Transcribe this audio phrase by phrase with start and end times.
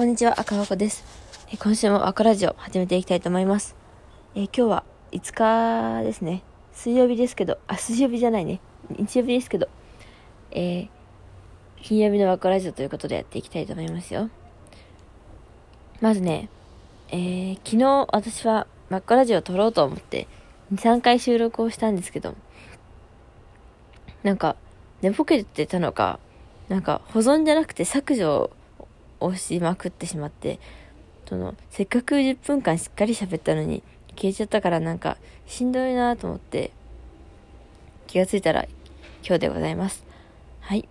[0.00, 1.04] こんにちは、赤箱です。
[1.52, 3.76] え今週も赤ラジオ始めていきたいと思います。
[4.34, 6.42] え今日は5日ですね。
[6.72, 8.62] 水曜日ですけど、あ、水曜日じゃないね。
[8.88, 9.68] 日曜日ですけど、
[10.52, 10.88] えー、
[11.82, 14.30] 金曜日の赤ラジオということでやっていきたいと思いますよ。
[16.00, 16.48] まずね、
[17.10, 20.28] えー、昨日私はマックラジオを撮ろうと思って
[20.72, 22.34] 2、3回収録をしたんですけど、
[24.22, 24.56] なんか
[25.02, 26.18] 寝ぼけてたのか、
[26.70, 28.50] なんか保存じゃなくて削除
[29.20, 30.58] 押しまくってしまって、
[31.28, 33.82] その、せっかく10分間しっかり喋ったのに
[34.16, 35.16] 消えちゃったからなんか
[35.46, 36.72] しんどいなと思って
[38.06, 38.64] 気がついたら
[39.24, 40.04] 今日でございます。
[40.60, 40.88] はい。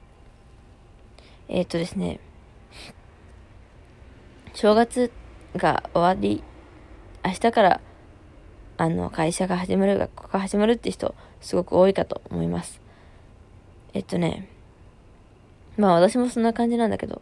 [1.50, 2.20] えっ、ー、とですね、
[4.54, 5.12] 正月
[5.56, 6.44] が終わり、
[7.26, 7.82] 明日から
[8.78, 12.80] あの会社が始まる、学校が始まるって人すごく多いかと思います。
[13.94, 14.48] えっとね、
[15.78, 17.22] まあ私もそんな感じなんだけど、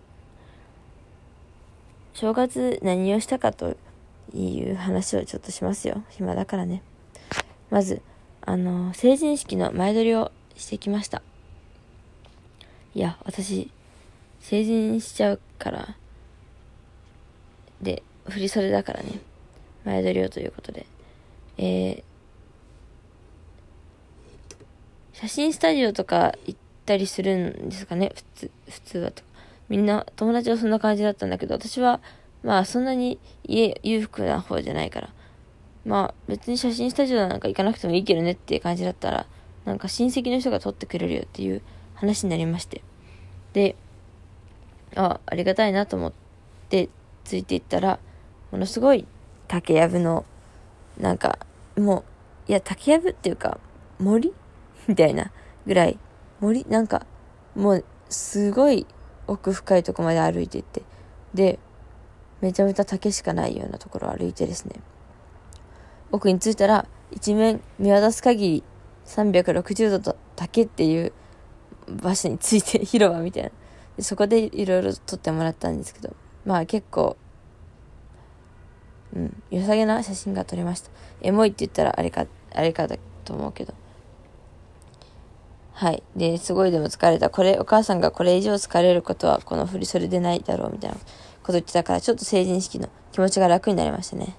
[2.20, 3.78] 正月何をしたかと
[4.34, 6.04] いう話をちょっとしますよ。
[6.10, 6.82] 暇だからね。
[7.70, 8.02] まず、
[8.42, 11.22] あの、成人式の前撮りをしてきました。
[12.96, 13.70] いや、私、
[14.40, 15.96] 成人しちゃうから、
[17.84, 19.20] で、振り袖だからね。
[19.86, 20.88] 前撮りをということで。
[21.60, 22.04] えー、
[25.14, 28.12] 写真スタジオとか行ったりするんですかね？
[28.16, 29.27] 普通、普通はと。
[29.70, 32.00] みんな、友達はそんな感じだったんだけど、私は、
[32.44, 35.10] まあそんなに家、裕福な方じゃないから、
[35.86, 39.26] まあ別に写真スタジオなんか行かなくてもいいけどねっていう感じだったら、
[39.66, 41.62] なんか親戚の人が撮ってくれるよっていう
[41.96, 42.82] 話になりまして。
[43.54, 43.76] で、
[44.96, 46.14] あ、ありがたいなと思っ
[46.70, 46.90] て
[47.24, 48.00] ついていったら、
[48.52, 49.06] ものすごい
[49.48, 50.26] 竹やぶの、
[50.98, 51.40] なんか、
[51.78, 52.06] も
[52.48, 53.60] う、いや、竹やぶっていうか、
[54.00, 54.34] 森？
[54.88, 55.32] みたいな
[55.66, 56.00] ぐらい、
[56.40, 56.66] 森？
[56.70, 57.06] なんか、
[57.56, 58.86] もう、すごい
[59.28, 60.82] 奥深いとこまで歩いていって、
[61.34, 61.60] で、
[62.42, 64.76] めちゃめちゃ竹しかないようなところを歩いてですね、
[66.12, 68.64] 奥に着いたら、一面見渡す限り
[69.06, 71.14] 360度と竹っていう
[71.88, 73.52] 場所について 広場みたいな。
[73.98, 76.16] でそこでいろいろ撮ってもらったんですけど、
[76.46, 77.18] まあ結構、
[79.16, 80.92] うん、良さげな写真が撮れました。
[81.22, 83.74] エモいって言ったらあれか、あれかだと思うけど。
[85.78, 86.02] はい。
[86.16, 87.30] で、すごいでも疲れた。
[87.30, 91.02] これ、お母さんがこれ以上疲れることはこの振り袖でないだろうみたいなこ
[91.44, 94.36] と言ってたから、ちょっと成人式の気持ちが楽になりましたね。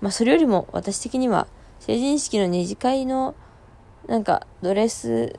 [0.00, 1.46] まあ、それよりも私的には、
[1.78, 3.36] 成人式の二次会の、
[4.08, 5.38] なんか、ドレス、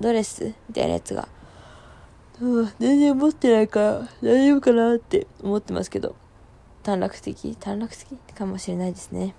[0.00, 1.28] ドレスみたいなやつが、
[2.42, 6.14] うん、全然持ってないから、大丈夫かなって思ってますけど、
[6.82, 7.56] 短絡的？
[7.58, 9.34] 短絡的かもしれないですね。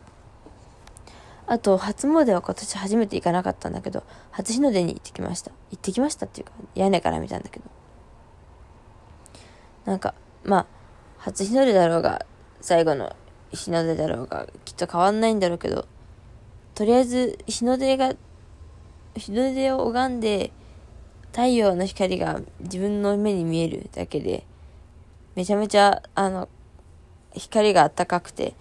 [1.48, 5.52] あと、初詣は今年初めて行かなかったんだけど、初日の出に行ってきました。
[5.72, 7.66] 行ってきましたっていうか、屋根から見たんだけど。
[9.86, 10.66] なんか、まあ、
[11.18, 12.26] 初日の出だろうが、
[12.62, 13.16] 最後の
[13.52, 15.88] 日の出だろうが、きっと変わんないんだろうけど、
[16.74, 18.14] とりあえず、日の出が、
[19.16, 20.52] 日の出を拝んで、
[21.32, 24.46] 太陽の光が自分の目に見えるだけで、
[25.36, 26.50] めちゃめちゃ、あの、
[27.34, 28.56] 光が暖かくて、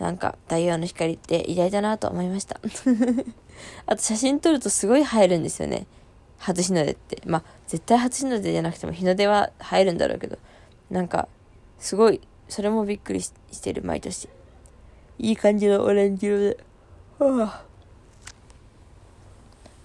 [0.00, 2.58] なんか太陽の光って偉大だなと思いました。
[3.84, 5.86] あと写真撮るとすごい映えるんですよね。
[6.38, 7.22] 初日の出って。
[7.26, 10.38] まあ、絶対初日の出じゃなくても日の出は映えるんだろうけど、
[10.90, 11.28] なんか、
[11.78, 14.30] すごい、それもびっくりしてる、毎年。
[15.18, 16.58] いい感じのオレンジ色で。
[17.18, 17.64] はあ、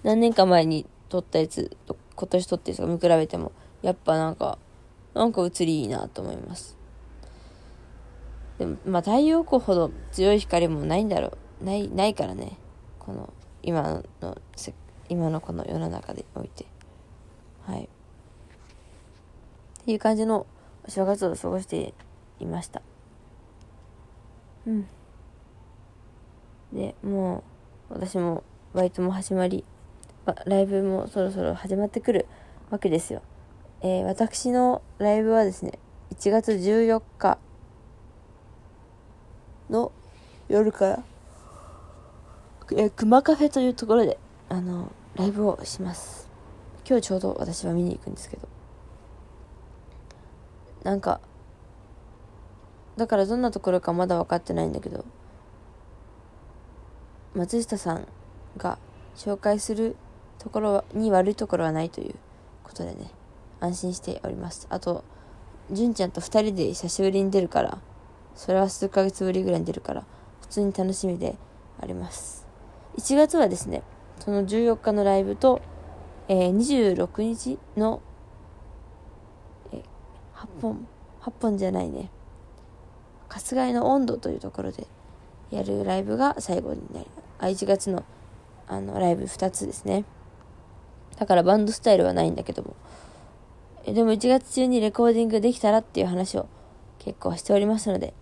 [0.02, 4.56] 何年か前に撮ったやつと、今年撮ってるやつが見比べても、やっぱなんか、
[5.12, 6.75] なんか映りいいなと思います。
[8.58, 11.64] でも、まあ、太陽光ほど強い光もないんだろう。
[11.64, 12.58] ない、ないからね。
[12.98, 14.04] この、今の、
[15.08, 16.66] 今のこの世の中でおいて。
[17.66, 17.84] はい。
[17.84, 17.88] っ
[19.84, 20.46] ていう感じの
[20.86, 21.94] お正月を過ごして
[22.40, 22.82] いました。
[24.66, 24.86] うん。
[26.72, 27.44] で、も
[27.90, 28.42] う、私も
[28.74, 29.64] バイトも始まり、
[30.46, 32.26] ライブもそろそろ始まってくる
[32.70, 33.22] わけですよ。
[33.82, 35.78] えー、私のライブはですね、
[36.10, 37.38] 1月14日
[39.70, 39.92] の
[40.48, 41.04] 夜から、
[42.72, 44.18] え、熊カフェというところで、
[44.48, 46.28] あの、ライブをします。
[46.88, 48.48] 今日ちょうど私は見に行くんですけど。
[50.84, 51.20] なんか、
[52.96, 55.04] だからどんなところかまだ分かってないんだけど、
[57.34, 58.06] 松下さん
[58.56, 58.78] が
[59.16, 59.96] 紹介する
[60.38, 62.14] ところに悪いところはないという
[62.62, 63.10] ことでね、
[63.60, 64.66] 安心しております。
[64.70, 65.04] あと、
[65.70, 67.78] 純ちゃんと二人で久しぶりに出るから、
[68.36, 70.04] それは数ヶ月ぶりぐらいに出るから、
[70.42, 71.36] 普通に楽しみで
[71.80, 72.46] あります。
[72.98, 73.82] 1月はですね、
[74.20, 75.60] その14日のライブと、
[76.28, 78.00] えー、26日の、
[79.72, 79.80] えー、
[80.34, 80.86] 8本、
[81.22, 82.10] 8本じゃないね。
[83.28, 84.86] 春日井の温度というところで
[85.50, 87.06] やるライブが最後になり
[87.38, 88.04] あ1月の
[88.68, 90.04] あのライブ2つですね
[91.18, 92.74] だからバンドスタイルはないんだけども
[93.84, 96.48] えでも1月中にレコーディングできたらっていう話を
[96.98, 98.12] 結構しておりますので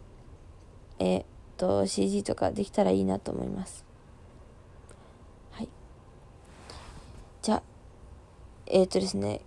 [0.99, 1.25] え、っ
[1.57, 3.85] と CG とかできたらいいなと思います。
[5.53, 5.69] はい。
[7.43, 7.63] じゃあ
[8.67, 9.41] え、っとですね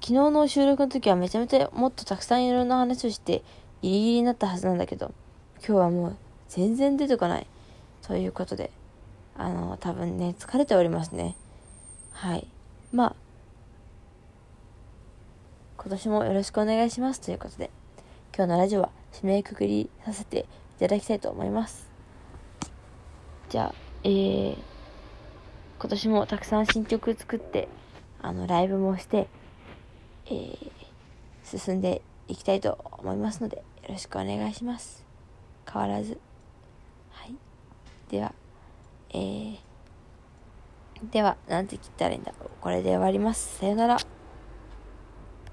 [0.00, 3.42] 昨日の収録の時はめちゃめちゃもっとたくさんいろんな話をして
[3.82, 5.12] ギリギリになったはずなんだけど
[5.58, 6.16] 今日はもう
[6.48, 7.46] 全然出てこない。
[8.02, 8.70] ということで
[9.36, 11.36] あの多分ね疲れておりますね。
[12.12, 12.46] はい。
[12.92, 13.16] まあ
[15.76, 17.20] 今年もよろしくお願いします。
[17.20, 17.70] ということで
[18.36, 20.46] 今日のラジオは締めくくりさせて
[20.80, 21.88] ただきたいと思います。
[23.48, 24.56] じゃあえー、
[25.78, 27.68] 今年もたくさん新曲作って
[28.22, 29.28] あのライブもして
[30.26, 30.58] えー、
[31.44, 35.04] 進んでいきたいと思いますのでよろしくお願いします。
[35.70, 36.18] 変わらず。
[37.10, 37.34] はい。
[38.08, 38.32] では
[39.10, 39.58] えー、
[41.10, 42.50] ではなんて切ったらいいんだろう。
[42.60, 43.58] これで終わります。
[43.58, 43.98] さよなら。